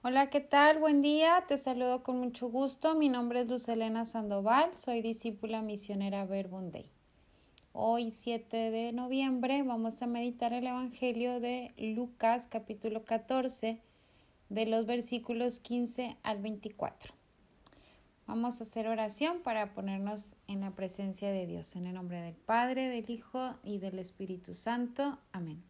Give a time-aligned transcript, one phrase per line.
[0.00, 0.78] Hola, ¿qué tal?
[0.78, 1.44] Buen día.
[1.48, 2.94] Te saludo con mucho gusto.
[2.94, 4.70] Mi nombre es Luz Elena Sandoval.
[4.78, 6.70] Soy discípula misionera Verbum.
[7.72, 13.80] Hoy, 7 de noviembre, vamos a meditar el Evangelio de Lucas, capítulo 14,
[14.50, 17.12] de los versículos 15 al 24.
[18.28, 21.74] Vamos a hacer oración para ponernos en la presencia de Dios.
[21.74, 25.18] En el nombre del Padre, del Hijo y del Espíritu Santo.
[25.32, 25.67] Amén.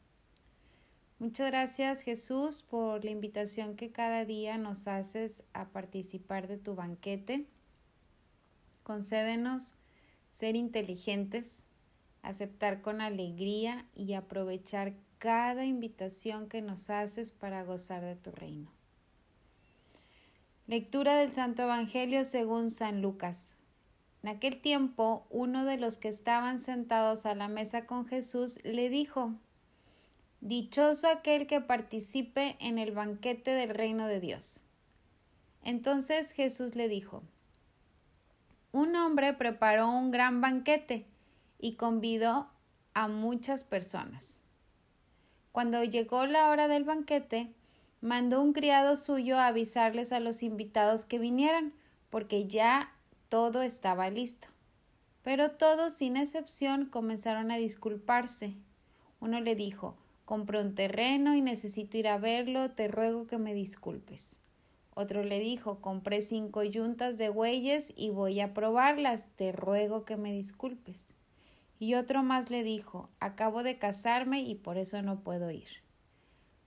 [1.21, 6.77] Muchas gracias Jesús por la invitación que cada día nos haces a participar de tu
[6.77, 7.49] banquete.
[8.85, 9.75] Concédenos
[10.31, 11.67] ser inteligentes,
[12.23, 18.71] aceptar con alegría y aprovechar cada invitación que nos haces para gozar de tu reino.
[20.69, 23.57] Lectura del Santo Evangelio según San Lucas.
[24.23, 28.89] En aquel tiempo, uno de los que estaban sentados a la mesa con Jesús le
[28.89, 29.35] dijo,
[30.41, 34.61] Dichoso aquel que participe en el banquete del reino de Dios.
[35.65, 37.25] Entonces Jesús le dijo,
[38.71, 41.07] Un hombre preparó un gran banquete
[41.59, 42.49] y convidó
[42.95, 44.41] a muchas personas.
[45.51, 47.53] Cuando llegó la hora del banquete,
[48.01, 51.73] mandó un criado suyo a avisarles a los invitados que vinieran,
[52.11, 52.93] porque ya
[53.29, 54.47] todo estaba listo.
[55.23, 58.55] Pero todos, sin excepción, comenzaron a disculparse.
[59.21, 59.97] Uno le dijo,
[60.29, 64.37] Compré un terreno y necesito ir a verlo, te ruego que me disculpes.
[64.93, 70.19] Otro le dijo, compré cinco yuntas de bueyes y voy a probarlas, te ruego que
[70.19, 71.15] me disculpes.
[71.79, 75.69] Y otro más le dijo, acabo de casarme y por eso no puedo ir.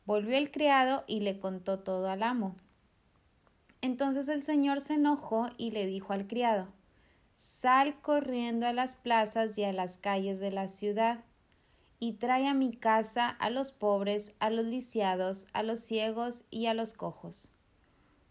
[0.08, 2.56] Volvió el criado y le contó todo al amo.
[3.82, 6.70] Entonces el señor se enojó y le dijo al criado,
[7.38, 11.26] Sal corriendo a las plazas y a las calles de la ciudad
[12.04, 16.66] y trae a mi casa a los pobres, a los lisiados, a los ciegos y
[16.66, 17.52] a los cojos.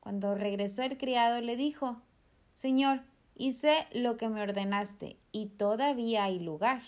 [0.00, 2.02] Cuando regresó el criado le dijo
[2.50, 3.02] Señor,
[3.36, 6.82] hice lo que me ordenaste, y todavía hay lugar.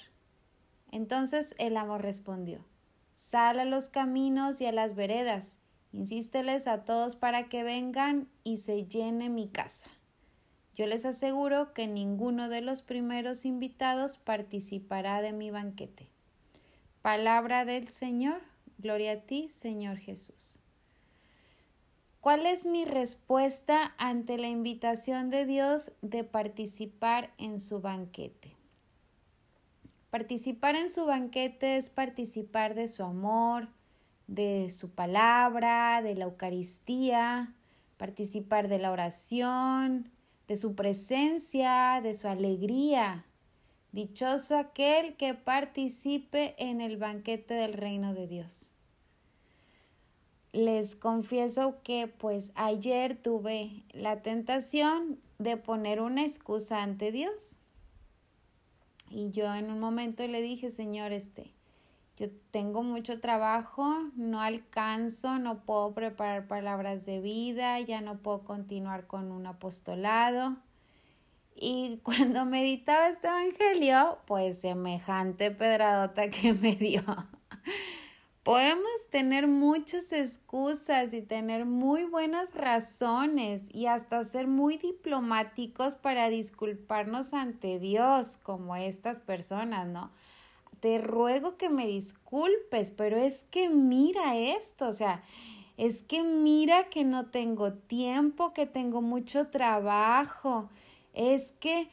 [0.91, 2.65] Entonces el amo respondió
[3.15, 5.59] Sal a los caminos y a las veredas,
[5.93, 9.89] insísteles a todos para que vengan y se llene mi casa.
[10.75, 16.12] Yo les aseguro que ninguno de los primeros invitados participará de mi banquete.
[17.03, 18.41] Palabra del Señor.
[18.79, 20.61] Gloria a ti, Señor Jesús.
[22.21, 28.57] ¿Cuál es mi respuesta ante la invitación de Dios de participar en su banquete?
[30.11, 33.69] Participar en su banquete es participar de su amor,
[34.29, 37.53] de su palabra, de la Eucaristía,
[37.97, 40.13] participar de la oración,
[40.47, 43.27] de su presencia, de su alegría,
[43.93, 48.73] Dichoso aquel que participe en el banquete del reino de Dios.
[50.53, 57.57] Les confieso que pues ayer tuve la tentación de poner una excusa ante Dios.
[59.11, 61.53] Y yo en un momento le dije, Señor, este,
[62.17, 68.43] yo tengo mucho trabajo, no alcanzo, no puedo preparar palabras de vida, ya no puedo
[68.45, 70.57] continuar con un apostolado.
[71.55, 77.03] Y cuando meditaba este evangelio, pues semejante pedradota que me dio.
[78.43, 86.29] Podemos tener muchas excusas y tener muy buenas razones y hasta ser muy diplomáticos para
[86.29, 90.11] disculparnos ante Dios, como estas personas, ¿no?
[90.81, 95.23] Te ruego que me disculpes, pero es que mira esto, o sea,
[95.77, 100.69] es que mira que no tengo tiempo, que tengo mucho trabajo,
[101.13, 101.89] es que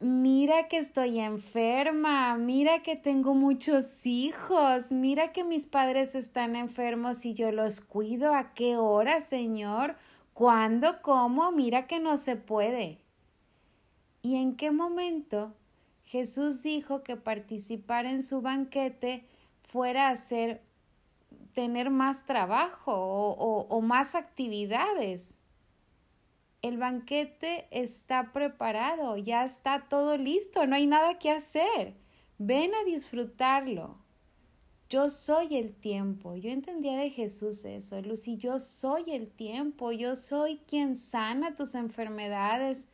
[0.00, 7.24] mira que estoy enferma, mira que tengo muchos hijos, mira que mis padres están enfermos
[7.26, 8.34] y yo los cuido.
[8.34, 9.96] ¿A qué hora, Señor?
[10.32, 11.02] ¿Cuándo?
[11.02, 11.52] ¿Cómo?
[11.52, 13.00] Mira que no se puede.
[14.22, 15.54] ¿Y en qué momento
[16.04, 19.26] Jesús dijo que participar en su banquete
[19.62, 20.62] fuera a hacer
[21.52, 25.36] tener más trabajo o, o más actividades?
[26.64, 31.94] El banquete está preparado, ya está todo listo, no hay nada que hacer.
[32.38, 33.98] Ven a disfrutarlo.
[34.88, 36.36] Yo soy el tiempo.
[36.36, 41.74] Yo entendía de Jesús eso, Lucy, yo soy el tiempo, yo soy quien sana tus
[41.74, 42.86] enfermedades.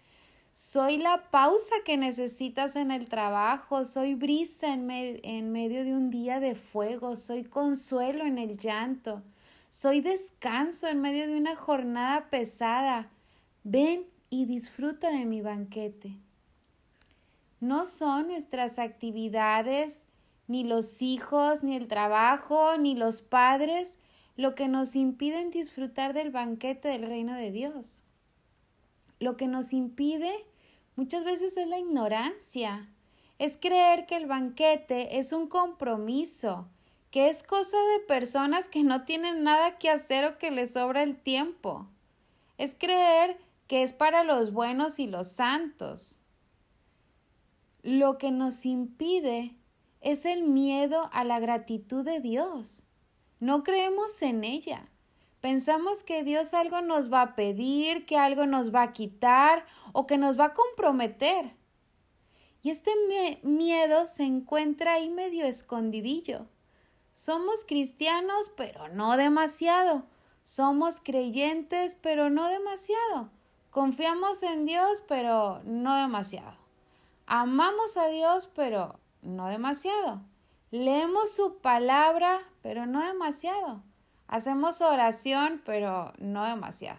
[0.53, 6.11] Soy la pausa que necesitas en el trabajo, soy brisa en, en medio de un
[6.11, 9.23] día de fuego, soy consuelo en el llanto,
[9.69, 13.11] soy descanso en medio de una jornada pesada.
[13.63, 16.17] Ven y disfruta de mi banquete.
[17.61, 20.07] No son nuestras actividades,
[20.49, 23.99] ni los hijos, ni el trabajo, ni los padres,
[24.37, 28.01] lo que nos impide disfrutar del banquete del reino de Dios.
[29.19, 30.33] Lo que nos impide
[30.97, 32.89] muchas veces es la ignorancia,
[33.39, 36.67] es creer que el banquete es un compromiso,
[37.11, 41.03] que es cosa de personas que no tienen nada que hacer o que les sobra
[41.03, 41.87] el tiempo.
[42.57, 43.39] Es creer
[43.71, 46.19] que es para los buenos y los santos.
[47.85, 49.55] Lo que nos impide
[50.01, 52.83] es el miedo a la gratitud de Dios.
[53.39, 54.91] No creemos en ella.
[55.41, 60.05] Pensamos que Dios algo nos va a pedir, que algo nos va a quitar o
[60.05, 61.55] que nos va a comprometer.
[62.63, 62.91] Y este
[63.45, 66.49] miedo se encuentra ahí medio escondidillo.
[67.13, 70.07] Somos cristianos, pero no demasiado.
[70.43, 73.31] Somos creyentes, pero no demasiado.
[73.71, 76.57] Confiamos en Dios, pero no demasiado.
[77.27, 80.21] Amamos a Dios, pero no demasiado.
[80.73, 83.83] Leemos su palabra, pero no demasiado.
[84.27, 86.99] Hacemos oración, pero no demasiado.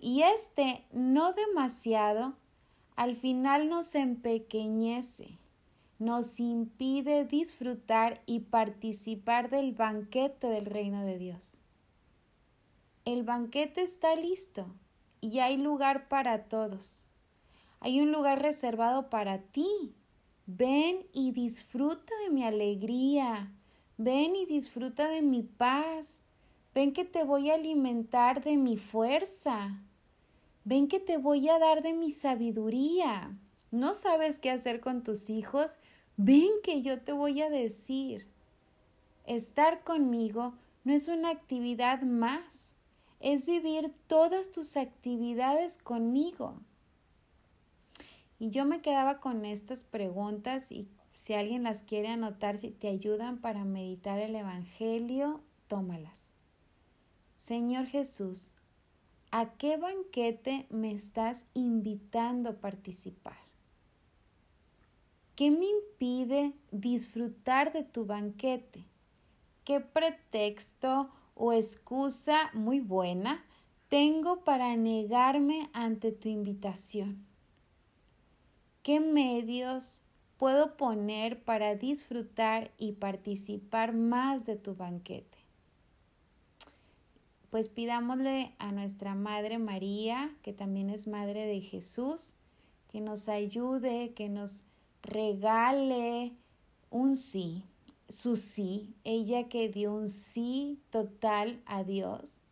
[0.00, 2.34] Y este no demasiado
[2.96, 5.38] al final nos empequeñece,
[6.00, 11.60] nos impide disfrutar y participar del banquete del reino de Dios.
[13.04, 14.66] El banquete está listo
[15.22, 17.02] y hay lugar para todos.
[17.80, 19.94] Hay un lugar reservado para ti,
[20.46, 23.52] Ven y disfruta de mi alegría.
[23.96, 26.18] Ven y disfruta de mi paz.
[26.74, 29.80] Ven que te voy a alimentar de mi fuerza.
[30.64, 33.38] Ven que te voy a dar de mi sabiduría.
[33.70, 35.78] ¿No sabes qué hacer con tus hijos?
[36.16, 38.26] Ven que yo te voy a decir.
[39.26, 42.71] Estar conmigo no es una actividad más,
[43.22, 46.60] es vivir todas tus actividades conmigo.
[48.38, 52.88] Y yo me quedaba con estas preguntas y si alguien las quiere anotar, si te
[52.88, 56.32] ayudan para meditar el Evangelio, tómalas.
[57.38, 58.50] Señor Jesús,
[59.30, 63.38] ¿a qué banquete me estás invitando a participar?
[65.36, 68.84] ¿Qué me impide disfrutar de tu banquete?
[69.64, 73.44] ¿Qué pretexto o excusa muy buena
[73.88, 77.26] tengo para negarme ante tu invitación?
[78.82, 80.02] ¿Qué medios
[80.38, 85.38] puedo poner para disfrutar y participar más de tu banquete?
[87.50, 92.36] Pues pidámosle a nuestra Madre María, que también es Madre de Jesús,
[92.90, 94.64] que nos ayude, que nos
[95.02, 96.32] regale
[96.90, 97.64] un sí,
[98.08, 102.42] su sí, ella que dio un sí total a Dios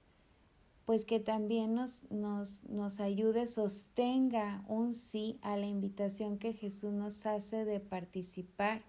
[0.91, 6.93] pues que también nos, nos, nos ayude, sostenga un sí a la invitación que Jesús
[6.93, 8.83] nos hace de participar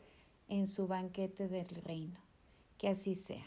[0.47, 2.19] en su banquete del reino.
[2.79, 3.45] Que así sea.